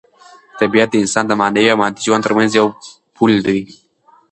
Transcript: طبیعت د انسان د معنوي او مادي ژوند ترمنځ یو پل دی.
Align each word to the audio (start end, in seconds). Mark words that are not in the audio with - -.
طبیعت 0.59 0.89
د 0.91 0.95
انسان 1.03 1.25
د 1.27 1.31
معنوي 1.41 1.69
او 1.71 1.77
مادي 1.81 2.01
ژوند 2.07 2.25
ترمنځ 2.25 2.51
یو 2.59 2.67
پل 3.15 3.31
دی. 3.47 3.59